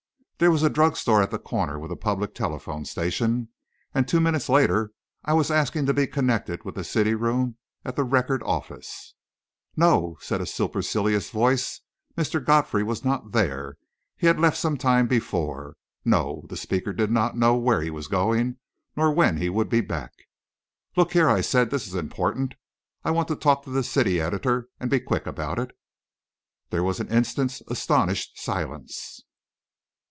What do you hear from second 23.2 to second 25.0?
to talk to the city editor and